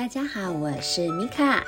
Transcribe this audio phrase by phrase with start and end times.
[0.00, 1.62] 大家好，我是米卡。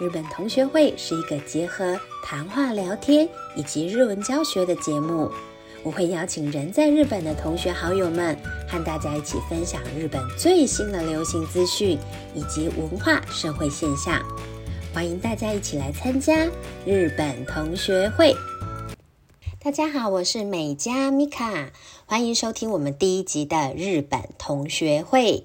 [0.00, 5.30] 日本同学会是一个结合谈话聊天以及日文教学的节目。
[5.82, 8.34] 我会邀请人在日本的同学好友们，
[8.66, 11.98] 和大家一起分享日本最新的流行资讯
[12.34, 14.22] 以及文化社会现象。
[14.94, 16.46] 欢迎大家一起来参加
[16.86, 18.34] 日本同学会。
[19.62, 21.68] 大家好，我是美嘉米卡，
[22.06, 25.44] 欢迎收听我们第一集的日本同学会。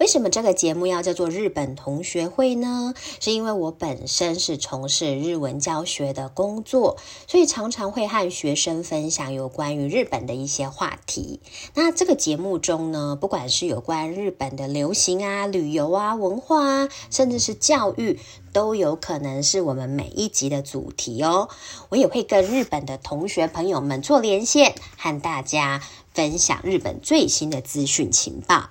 [0.00, 2.94] 为什么这个节目要叫做日本同学会呢？
[3.20, 6.96] 是因为我本身是从事日文教学的工作，
[7.28, 11.40] 所以常常会和学生分享有关于日本的一些话题。
[11.74, 18.18] 那这个节目中呢，不管是有关日本的流行啊、旅游啊、文化啊，甚至是教育，
[18.54, 21.50] 都有可能是我们每一集的主题哦。
[21.90, 25.82] 我也会跟日本的同学朋友们做连线，和大家
[26.14, 28.70] 分享日本最新的资讯情报。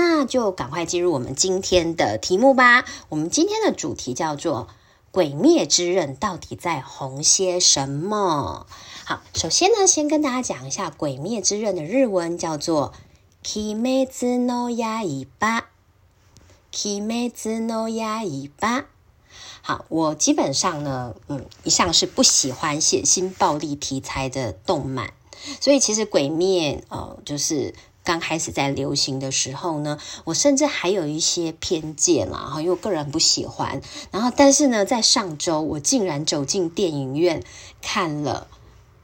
[0.00, 2.84] 那就赶快进入我们今天的题目吧。
[3.08, 4.68] 我们今天的主题叫做
[5.10, 8.68] 《鬼灭之刃》到底在红些什么？
[9.04, 12.92] 好，首先呢，先跟大家讲一下《鬼灭之刃》的日文叫做
[13.42, 15.64] “kimetsu no yaiba”。
[16.72, 18.84] kimetsu no yaiba。
[19.62, 25.12] 好，我基本上呢，嗯，一向是不喜欢血腥暴力题材的动漫，
[25.60, 27.74] 所以其实《鬼灭》呃，就是。
[28.08, 33.82] 刚开始在流行的时候呢，我甚至还有一些偏见啦，哈，因为我个人不喜欢。
[34.10, 37.42] 然后，但是呢，在上周我竟然走进电影院
[37.82, 38.46] 看了《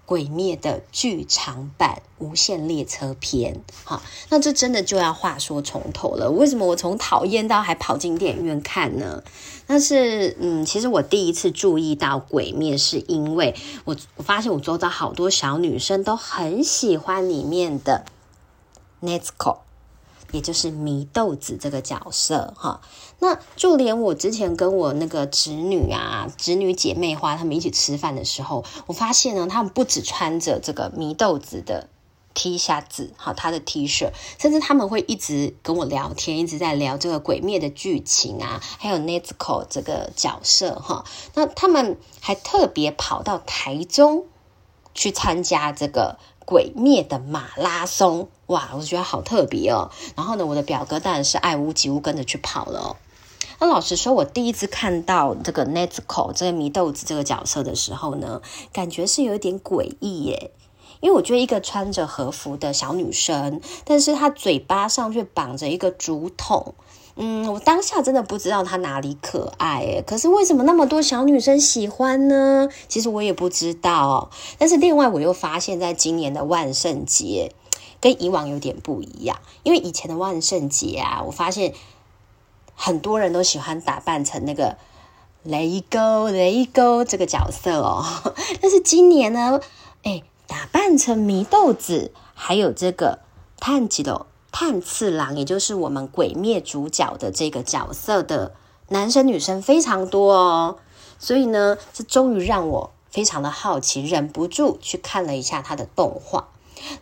[0.07, 3.57] 鬼灭》的剧场版《无限列车篇》。
[3.85, 6.31] 好，那这真的就要话说从头了。
[6.31, 9.23] 为什么我从讨厌到还跑进电影院看呢？
[9.67, 18.07] 但是，嗯，其实我第一次注意到《鬼灭》，是因为我我发现我周遭好多小女生都很喜欢里面的。
[19.05, 19.59] Netsuko，
[20.33, 22.81] 也就是祢豆子这个角色哈，
[23.21, 31.89] 那就连我之前跟我那个侄女啊、侄女姐妹花他们一起吃饭的时候，我发现呢，他们不止穿着这个祢豆子的
[32.33, 34.11] T 恤子，哈，他的 T 恤，
[34.41, 41.05] 甚至他们会一直跟我聊天，一直在聊这个鬼灭的剧情啊，还有 Netsuko 这个角色哈，
[41.35, 44.25] 那他们还特别跑到台中
[44.95, 46.17] 去参加这个。
[46.47, 49.91] 鬼灭的马拉松，哇，我觉得好特别哦。
[50.17, 52.97] 然后呢，我的表哥当然是爱屋及乌跟着去跑了。
[53.61, 60.51] 那老实说，我第一次看到这个 Netsuko 这个迷豆子这个角色的时候呢，感觉是有点诡异耶。
[61.01, 66.75] 因为我觉得一个穿着和服的小女生，但是她嘴巴上却绑着一个竹筒。
[67.17, 72.69] 嗯，我当下真的不知道她哪里可爱耶，可是为什么那么多小女生喜欢呢？
[72.89, 74.31] 其实我也不知道。
[74.59, 77.53] 但是另外我又发现，在今年的万圣节
[78.05, 81.73] 跟以往有点不一样，因为以前的万圣节啊，我发现
[82.75, 84.77] 很多人都喜欢打扮成那个
[85.43, 88.05] 雷勾雷勾这个角色哦。
[88.61, 89.59] 但是今年呢，
[90.03, 93.21] 哎，打扮成祢豆子，还有这个
[93.59, 94.27] 炭治郎。
[94.53, 98.55] 炭次郎，也就是我们鬼灭主角的这个角色的
[98.89, 100.77] 男生女生非常多哦，
[101.19, 106.51] 所以呢，这终于让我非常的好奇，忍不住去看了一下他的动画。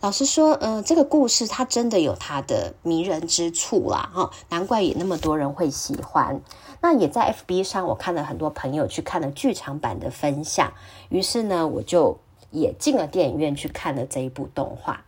[0.00, 6.40] 老实说，呃，这个故事它真的有它的迷人之处啦，哈，难怪也那么多人会喜欢。
[6.80, 10.72] 那也在 FB 上，我看了很多朋友去看了剧场版的分享，
[11.08, 12.18] 于是呢，我就
[12.50, 15.04] 也进了电影院去看了这一部动画。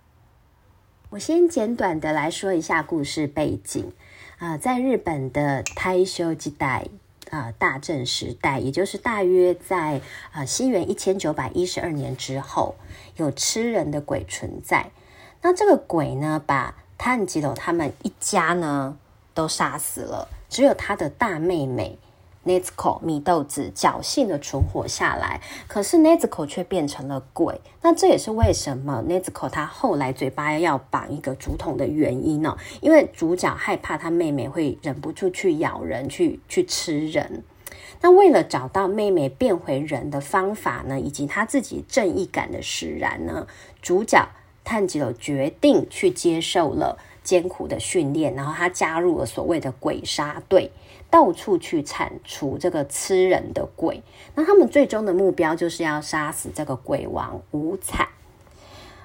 [1.10, 3.92] 我先简短的来说一下故事背景
[4.38, 6.86] 啊，在日本的太修时代
[7.30, 10.00] 啊，大正时代，也就是大约在
[10.32, 12.74] 啊西元一千九百一十二年之后，
[13.16, 14.90] 有吃人的鬼存在。
[15.42, 18.96] 那这个鬼呢，把炭吉斗他们一家呢
[19.34, 21.98] 都杀死了，只有他的大妹妹。
[22.47, 27.60] Nezuko 米豆子侥幸的存活下来，可是 Nezuko 却变成了鬼。
[27.82, 32.56] 那这也是为什么 Nezuko 他后来嘴巴要绑一个竹筒的原因呢？
[32.81, 37.42] 因为主角害怕他妹妹会忍不住去咬人，去去吃人。
[38.01, 43.47] 那为了找到妹妹变回人的方法呢，以及他自己正义感的使然呢，
[43.80, 44.28] 主角
[44.63, 50.71] 炭治郎决定去接受了艰苦的训练，然后他加入了所谓的鬼杀队。
[51.15, 54.03] 到处去铲除这个吃人的鬼，
[54.34, 58.09] 那他们最终的目标就是要杀死这个鬼王无惨。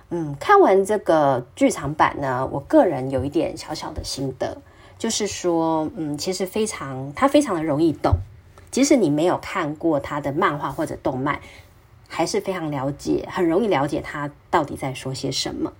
[0.09, 4.57] 嗯，看完这个剧场版呢，我个人有一点小小的心得，
[4.97, 8.15] 就是说，嗯，其实非常，它非常的容易懂，
[8.71, 11.39] 即使你没有看过他的漫画或者动漫，
[12.09, 15.71] 还是非常了解，很容易了解他到底在说些什么。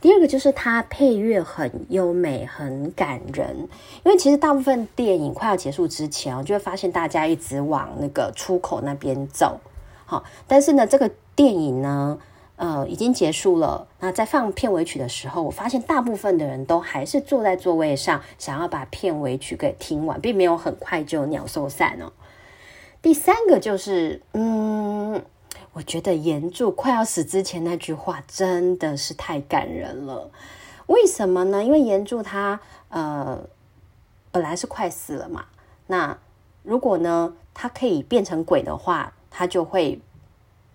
[0.00, 3.68] 第二个就是它配乐很优美，很感人。
[4.04, 9.60] 因为其实大部分电影快要结束之前，就会发现大家一直往那个出口那边走。
[10.04, 12.18] 好，但是呢，这个电影呢，
[12.56, 13.88] 呃，已经结束了。
[13.98, 22.12] 那在放片尾曲的时候，我发现大部分的人都还是坐在座位上，想要把片尾曲给听完，并没有很快就鸟兽散哦。
[23.00, 25.22] 第三个就是，嗯。
[25.74, 30.30] 我觉得岩柱快要死之前那句话真的是太感人了。
[30.86, 31.64] 为什么呢？
[31.64, 32.60] 因为岩柱他
[32.90, 33.42] 呃
[34.30, 35.46] 本来是快死了嘛。
[35.86, 36.18] 那
[36.62, 40.00] 如果呢他可以变成鬼的话，他就会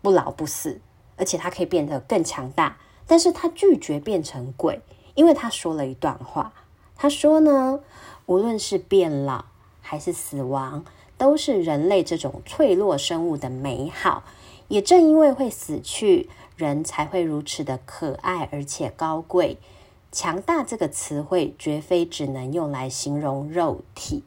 [0.01, 0.79] 不老不死，
[1.15, 2.77] 而且他可以变得更强大。
[3.05, 4.81] 但是他拒绝变成鬼，
[5.13, 6.53] 因为他说了一段话。
[6.95, 7.79] 他说呢，
[8.25, 9.45] 无论是变老
[9.81, 10.83] 还是死亡，
[11.17, 14.23] 都是人类这种脆弱生物的美好。
[14.67, 19.57] 也正因为会死去，人才会如此的可爱而且高贵。
[20.11, 24.23] 强大这个词汇绝非只能用来形容肉体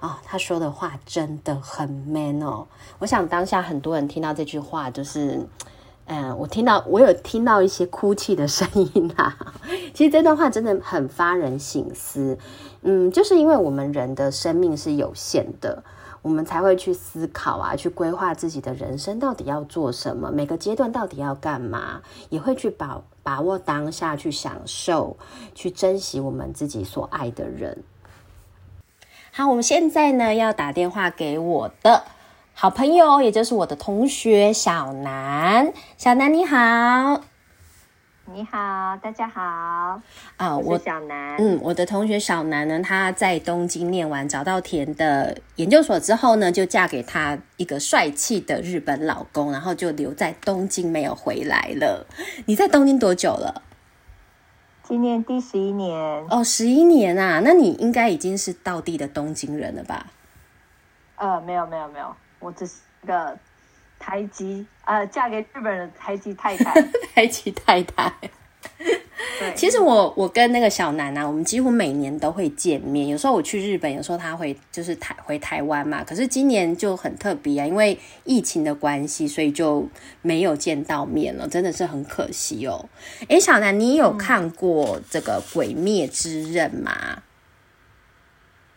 [0.00, 0.20] 啊！
[0.24, 2.66] 他说的话真的很 man 哦。
[2.98, 5.46] 我想当下很多人听到这句话，就是
[6.06, 9.36] 嗯，我听到我有听到一些哭泣的声音啊。
[9.94, 12.36] 其实这段话真的很发人省思。
[12.82, 15.82] 嗯，就是因为我们人的生命是有限的。
[16.28, 25.16] 我们才会去思考啊，去规划自己的人生到底要做什么，每个阶段到底要干嘛，也会去把把握当下，去享受，
[25.54, 27.82] 去珍惜我们自己所爱的人。
[29.32, 32.04] 好，我们现在呢要打电话给我的
[32.52, 35.72] 好朋友，也就是我的同学小南。
[35.96, 37.22] 小南你好。
[38.30, 39.40] 你好，大家好
[40.36, 40.58] 啊！
[40.58, 52.06] 我小南，嗯，我的同学小南呢，她在东京念完找到田的研究所之后呢，就嫁给他一个帅气的日本老公，然后就留在东京没有回来了。
[52.44, 53.62] 你在东京多久了？
[54.82, 57.40] 今年第十一年哦，十一年啊！
[57.42, 60.06] 那你应该已经是到地的东京人了吧？
[61.16, 62.74] 呃，没有没有没有，我只是
[63.06, 63.38] 个。
[63.98, 66.82] 台籍呃，嫁给日本人台籍太太，
[67.14, 68.12] 台籍太太。
[69.54, 73.06] 其实我我跟那个小南啊，我们几乎每年都会见面。
[73.08, 76.02] 有时候我去日本，有时候他会就是台回台湾嘛。
[76.04, 79.88] 可是今年就很特别啊，因为疫情的关系，所以就
[80.22, 82.88] 没有见到面了，真的是很可惜哦。
[83.28, 87.22] 哎，小南，你有看过这个《鬼灭之刃》吗？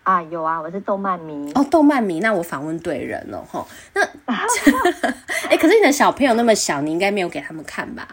[0.03, 3.65] 啊，有啊，我是动漫迷哦，动漫迷，那我访问对人了哈。
[3.93, 4.01] 那
[5.49, 8.07] 哎，可是你的小朋友那么小，你应该没有给他们看吧？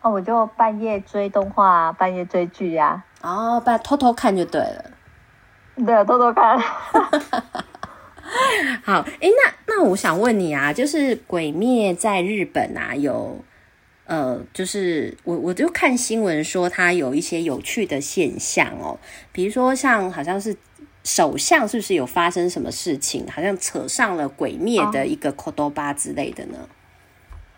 [0.00, 3.04] 哦，我就半夜追动画，半夜追剧呀。
[3.20, 4.84] 哦，把偷偷看就对了。
[5.84, 6.58] 对，偷偷看。
[8.84, 13.38] 好，哎，那那我想问你啊，就是《鬼灭》在日本啊，有
[14.08, 18.98] 呃，就是我我就看新闻说他有一些有趣的现象哦，
[19.30, 20.56] 比如说像好像是。
[21.04, 23.26] 首相是不是有发生什么事情？
[23.30, 26.58] 好像扯上了鬼灭的一个 o b a 之类的呢？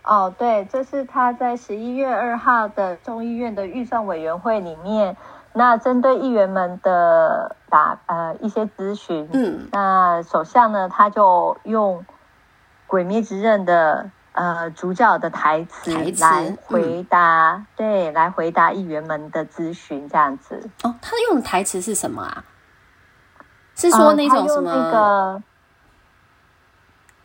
[0.04, 5.16] 哦，对，这是他在十一月二号的众议院的预算委员会里面，
[5.52, 12.04] 那针对议员们的答呃一些咨询，嗯，那首相呢他就用
[12.86, 20.70] 鬼灭之刃的呃主角的台词来回答，对，来回答议员们的咨询，这样子。
[20.82, 22.42] 哦，他用的台词是什么啊？
[23.76, 25.42] 是说那种什么？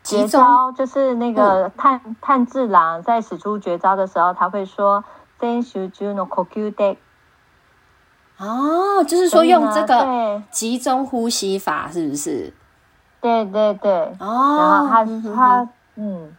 [0.02, 5.02] 绝招就是那个炭炭治郎在使出绝招的时候，他会说
[5.38, 6.98] “Thank you, Juno Kokyu Day”。
[8.36, 12.52] 哦，就是说用这个集中呼吸法，是不是？
[13.22, 14.14] 对对对。
[14.20, 14.58] 哦。
[14.58, 15.04] 然后他
[15.34, 16.36] 他嗯。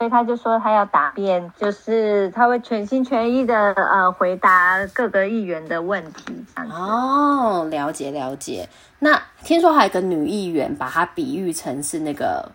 [0.00, 6.42] 所以他就说他要答辩，就是他会全心全意的呃回答各个议员的问题。
[6.56, 8.66] 哦，了解了解。
[9.00, 12.50] 那听说还有个女议员把她比喻成是那个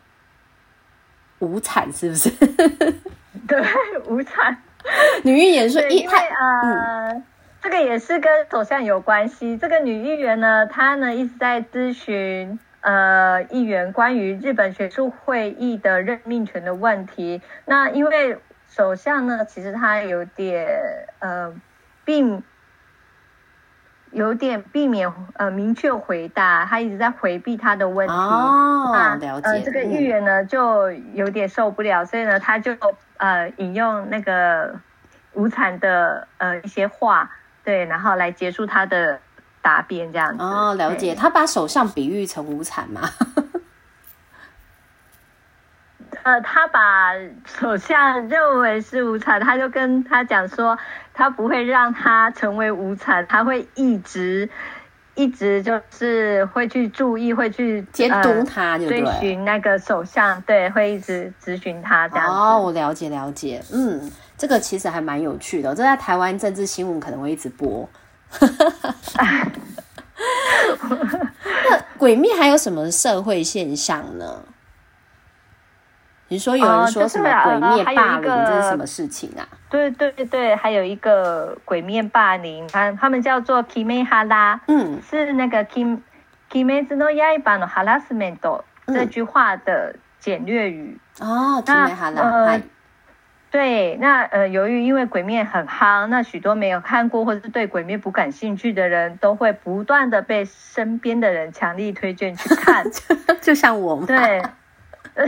[1.38, 2.32] 无产，是不是？
[3.48, 3.64] 对，
[4.08, 4.58] 无产。
[5.22, 7.22] 女议员说，因为呃，
[7.62, 9.56] 这个也是跟走向有关系。
[9.56, 12.58] 这个女议员呢，她呢一直在咨询。
[12.86, 18.38] 呃，议员关于日本学术会议的任命权的问题，那因为
[18.68, 20.68] 首相呢，其实他有点
[21.18, 21.52] 呃，
[22.04, 22.44] 并
[24.12, 28.14] 有点避免呃明确回答，他一直在回避他的问题。
[28.14, 29.50] 哦，了解。
[29.50, 32.78] 呃，这个议员呢就有点受不了，所以呢，他就
[33.18, 34.80] 呃引用那个
[35.34, 37.32] 无产的呃一些话，
[37.64, 39.20] 对，然后来结束他的。
[39.66, 41.16] 答辩这样子哦，了解。
[41.16, 43.10] 他把首相比喻成无产吗？
[46.22, 47.14] 呃，他把
[47.46, 50.78] 首相认为是无产，他就跟他讲说，
[51.14, 54.48] 他不会让他成为无产，他会一直
[55.16, 62.28] 一直就是会去注意，会去监督他，追寻那个首相，对，会一直咨询他这样。
[62.28, 67.90] 哦，我了解了解，嗯，这个其实还蛮有趣的，这在台湾政治新闻可能会一直播。
[71.70, 74.42] 那鬼灭还有什么社会现象呢？
[76.28, 79.48] 你说有人说什么鬼灭霸凌，这是什么事情啊？
[79.70, 86.00] 对对对还有一个鬼灭霸凌，他他们叫做 kime 哈拉，嗯，是那个 kim
[86.52, 88.40] kime no yaiba no harassment
[88.88, 92.60] 这句话的简略语哦，kime 哈拉。
[93.56, 102.86] 对，那呃，由于因为鬼面很夯，那许多没有看过或者是对鬼面不感兴趣的人都会不断的被身边的人强力推荐去看，
[103.40, 104.06] 就像我们。
[104.06, 104.44] 对。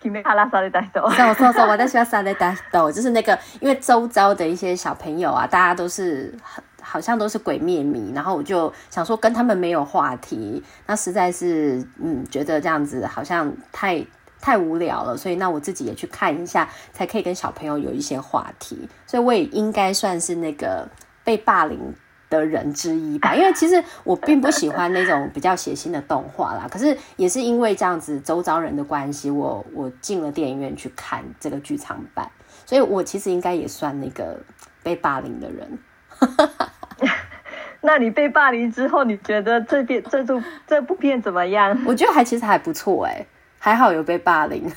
[0.00, 6.34] 鬼面哈拉萨雷达斗，我说说，我在喜欢萨雷达斗，就是那个，因为周遭的一些小朋友啊，大家都是
[6.80, 14.02] 好像都是鬼面迷，然后我就想说跟他们没有话题，那实在是嗯，觉得这样子好像太。
[14.42, 18.88] 太无聊了，所以那我自己也去看一下，才可以跟小朋友有一些话题。
[19.06, 20.86] 所以我也应该算是那个
[21.24, 21.94] 被霸凌
[22.28, 23.34] 的人之一吧。
[23.36, 26.66] 因为其实我并不喜欢那种比较血腥的动画啦。
[26.68, 32.28] 可是也是因为这样子周遭人的关系，我我进了电影院去看这个剧场版。
[32.66, 34.40] 所以我其实应该也算那个
[34.82, 35.78] 被霸凌的人。
[37.80, 41.76] 那你被霸凌之后，你觉得这片这部这部片怎么样？
[41.86, 43.24] 我觉得还其实还不错哎。
[43.64, 44.68] 还好有被霸凌，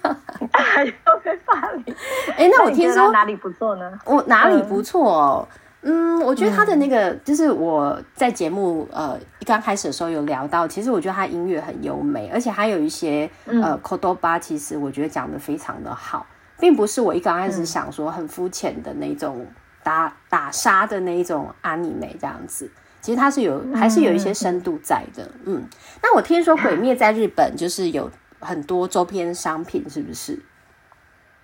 [0.52, 0.92] 还有
[1.24, 1.94] 被霸凌。
[2.36, 3.90] 哎，那我听说哪里不错呢？
[4.04, 5.48] 我哪里不错哦？
[5.80, 16.26] 嗯，我觉得他的那个，就是我在节目呃刚开始的时候有聊到，其实我觉得他音乐很优美，而且还有一些呃 c o d o b a 其实我觉得讲的非常的好，
[16.60, 19.46] 并不是我一刚开始想说很肤浅的那种
[19.82, 22.70] 打打杀的那一种阿尼美这样子。
[23.00, 25.30] 其实它是有还是有一些深度在的。
[25.44, 25.62] 嗯，
[26.02, 28.10] 那我听说《鬼灭》在日本就是有。
[28.44, 30.38] 很多周边商品是不是？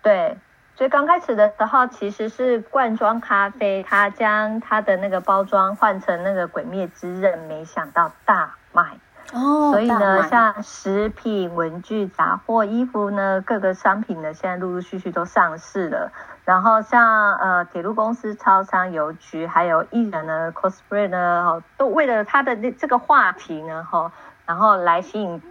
[0.03, 0.39] 对，
[0.77, 8.99] 所以刚开始的时候其实是罐装咖啡，它将它的那个包装换成那个《鬼灭之刃》，没想到大卖
[9.33, 9.73] 哦。
[9.73, 16.11] 所以呢，像食品、文具、杂货、衣服呢，各个商品呢，现在陆陆续续都上市了。
[16.47, 24.11] 然后像呃铁路公司、超商、邮局，还有艺人呢，cosplay 呢，都为了他的这这个话题呢，哈，
[24.47, 25.43] 然后来吸引。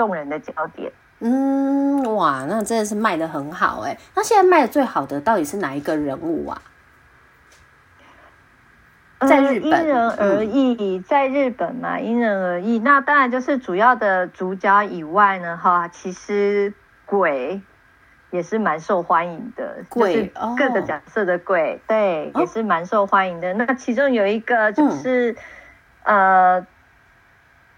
[0.00, 3.98] 众人的焦点，嗯，哇，那真的是卖的很好哎。
[4.14, 6.62] 那现在卖的最好的到底是哪一个人物啊？
[9.28, 11.00] 在日本，因人而异。
[11.00, 12.78] 在日本嘛，因人而异。
[12.78, 16.72] 那当然就是主要的主角以外呢，哈，其实
[17.04, 17.60] 鬼
[18.30, 19.84] 也是蛮受欢迎的。
[19.90, 23.52] 鬼，各个角色的鬼，对，也是蛮受欢迎的。
[23.52, 25.36] 那其中有一个就是，
[26.04, 26.66] 呃。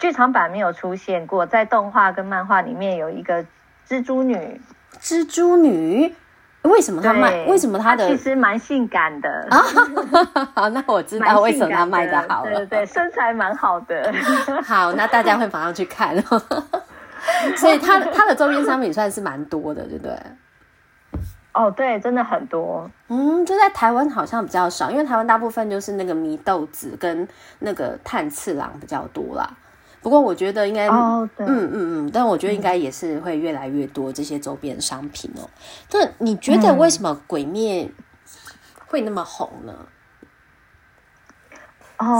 [0.02, 3.44] 剧场版没有出现过，在动画跟漫画里面有一个
[3.88, 4.60] 蜘蛛女。
[5.00, 6.12] 蜘蛛女
[6.62, 7.44] 为什么她卖？
[7.44, 9.62] 为什么她的其实蛮性感的啊？
[10.56, 12.50] 好，那我知道为什么她卖的好了。
[12.50, 14.12] 对对，身材蛮好的。
[14.66, 16.20] 好，那大家会马上去看。
[17.56, 20.18] 所以她她的周边商品算是蛮多的，对不对？
[21.52, 22.90] 哦，对，真的很多。
[23.06, 27.28] 嗯，就在台湾好像比较少，因为台湾大部分就是那个祢豆子跟
[27.60, 29.48] 那个炭次郎比较多啦。
[30.02, 35.48] 不过我觉得应该，嗯嗯嗯，但我觉得应该也是会越来越多这些周边商品哦。
[35.92, 37.88] 那你觉得为什么鬼灭
[38.88, 39.74] 会那么红呢？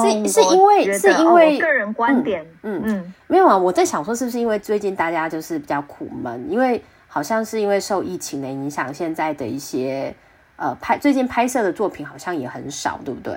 [0.01, 10.15] 是是因为是因为个人观点，嗯嗯，没有啊，我在想说是不是因为最近大家就是比较苦闷，因为好像是因为受疫情的影响，现在的一些
[10.55, 13.37] 呃拍最近拍摄的作品好像也很少，对不对？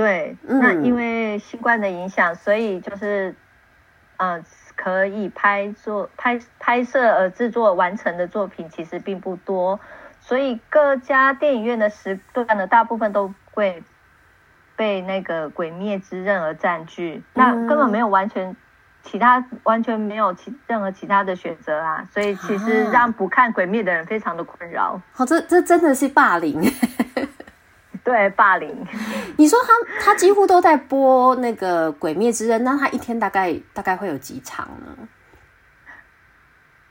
[0.00, 3.34] 对，那因为新冠的影响，所以就是，
[4.16, 4.42] 呃，
[4.74, 9.78] 可以拍作拍拍摄而制作完成的作品其实并不多，
[10.18, 13.82] 所以各家电影院的时段呢，大部分都会
[14.74, 18.56] 被那个《鬼灭之刃》而占据，那根本没有完全
[19.02, 24.98] 其他完全没有其任何其他的选择啊，所以其实让不看《鬼灭》的人非常的困扰。
[25.12, 26.58] 好，这这真的是霸凌。
[28.10, 28.68] 对霸凌，
[29.36, 35.08] 你说他他几乎都在播那个《鬼灭之刃》，那他一天大概大概会有几场呢？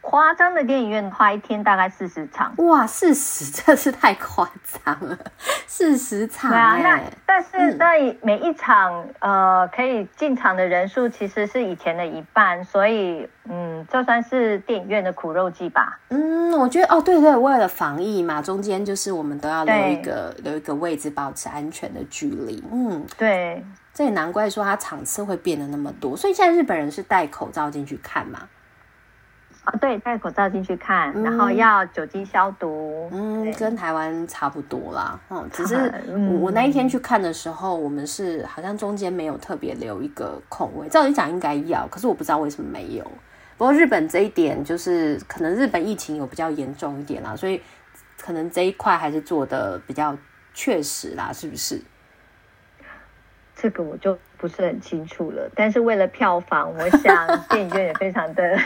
[0.10, 2.52] 夸张的电影院的话，一天大概四十场。
[2.58, 4.50] 哇，四十，这是太夸
[4.84, 5.18] 张了，
[5.68, 6.50] 四十场。
[6.50, 13.70] 对啊，那但是在每一场呃可以进场的人数其实是以前的一半，所以嗯。
[13.70, 16.00] 嗯，这算是电影院的苦肉计吧。
[16.10, 22.64] 嗯，我觉得哦，对对，为了防疫嘛，中间就是我们都要留一个留一个位置，保持安全的距离。
[22.72, 23.64] 嗯，对，
[23.94, 26.16] 这也难怪说它场次会变得那么多。
[26.16, 28.40] 所以现在日本人是戴口罩进去看嘛？
[29.70, 33.08] 啊，对，戴口罩进去看，嗯然后要酒精消毒。
[33.12, 35.20] 嗯，跟台湾差不多啦。
[35.30, 35.76] 嗯，只是
[36.42, 43.04] 我那一天去看的时候，我们是好像中间没有特别留一个空位，照理讲应该要，可是我不知道为什么没有。
[43.58, 47.62] 不过日本这一点就是可能日本疫情有比较严重一点啦，所以
[48.20, 50.18] 可能这一块还是做的比较
[50.54, 51.80] 确实啦，是不是？
[53.56, 55.50] 这个我就不是很清楚了。
[55.54, 58.58] 但是为了票房，我想电影院也非常的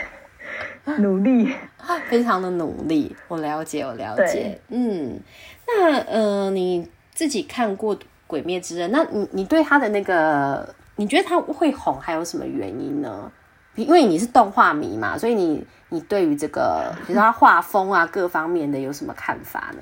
[1.00, 1.54] 努力。
[2.08, 4.60] 非常的努力，我了解，我了解。
[4.70, 5.20] 嗯，
[5.68, 13.32] 那呃，你自己看过《鬼灭之刃》，那你你对他的那个，你觉得他会红，还有什么原因呢？
[13.76, 19.82] 因为你是动画迷嘛，所以你你对于这个，比如说他画风啊各方面的有什么看法呢？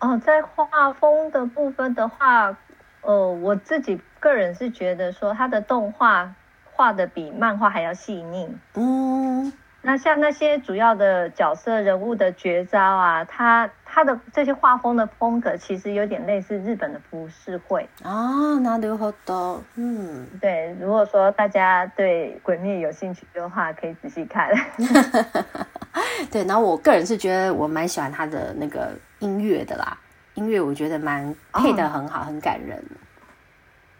[0.00, 2.56] 哦，在画风的部分的话，
[3.02, 6.34] 呃，我自己个人是觉得说，它的动画
[6.75, 8.49] 画的比漫画还要细腻。
[8.75, 9.51] 嗯
[9.83, 17.89] 那像那些主要的角色人物的绝招啊，它它的这些画风的风格，其实有点类似日本的浮世绘。
[18.03, 24.51] 啊，那るほど，嗯，对，如果说大家对鬼灭有兴趣的话，可以仔细看。
[26.31, 26.45] 对。
[26.45, 29.97] 然后我个人是觉得我蛮喜欢他的那个音乐的啦，
[30.35, 32.79] 音乐我觉得蛮配的很好，很感人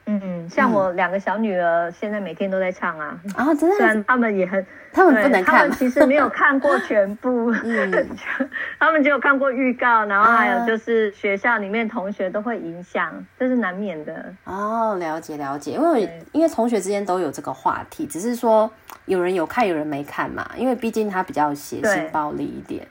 [0.08, 5.56] 嗯，像我两个小女儿现在每天都在唱啊，啊，真的，虽然他们也很， 他们不能看。
[5.56, 8.06] 他们其实没有看过全部，嗯。
[8.78, 14.32] 他们只有看过预告，然后还啊有就是学校里面同学都会影响，这是难免的。
[14.44, 18.70] 哦，了解了解，因为因为同学之间都有这个话题，只是说
[19.06, 20.48] 有人有看，有人没看嘛。
[20.56, 22.86] 因为毕竟它比较血腥暴力一点。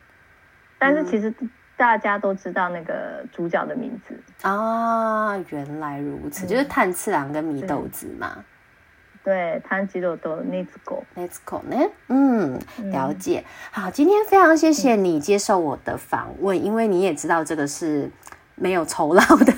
[0.78, 1.34] 但是其实
[1.78, 5.38] 大家都知道那个主角的名字，啊。
[5.50, 8.44] 原来如此，就是炭次郎跟米豆子嘛。
[9.24, 11.20] 对，炭治郎と禰豆子。
[11.20, 11.78] Let's go 呢？
[12.10, 12.60] 嗯，
[12.92, 13.44] 了解。
[13.72, 18.12] 好，今天非常谢谢你接受我的访问，因为你也知道这个是
[18.54, 19.54] 没有酬劳的，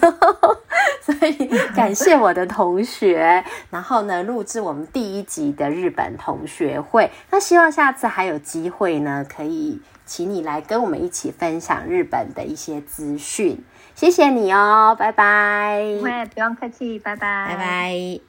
[1.06, 3.44] 所 以感谢我的同学。
[3.70, 7.10] 然后呢，录制我们第一集的日本同学会。
[7.30, 13.62] 那希望下次还有机会呢，可以请你来跟我们一起分享日本的一些资讯。
[13.94, 15.82] 谢谢你哦，拜拜。
[15.98, 18.20] 不会，不用客气，拜拜，拜拜。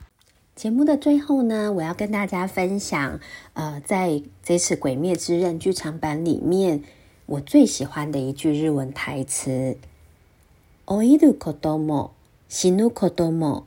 [0.55, 3.19] 节目的最后呢，我要跟大家分享，
[3.53, 6.83] 呃，在这次《鬼灭之刃》剧场版里面，
[7.25, 12.11] 我最喜欢的一句日文台词：“老いることも
[12.48, 13.66] 死ぬことも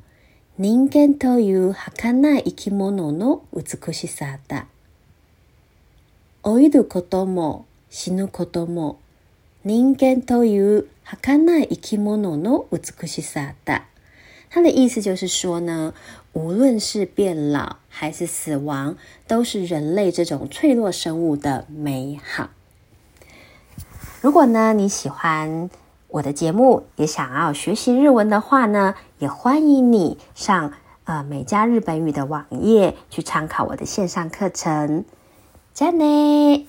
[0.58, 4.68] 人間という儚い生き物の美しさだ。
[6.44, 9.00] 老いることも死ぬことも
[9.64, 13.84] 人間という儚い生き物の美しさだ。”
[14.50, 15.94] 他的意思就是说呢，
[16.34, 22.50] 无论是变老还是死亡，都是人类这种脆弱生物的美好。
[24.22, 25.70] 如果呢你喜欢
[26.11, 30.73] 我的节目，也想要学习日文的话呢，也欢迎你上
[31.05, 35.05] 呃美加日本语的网页去参考我的线上课程。
[35.75, 36.67] じゃあね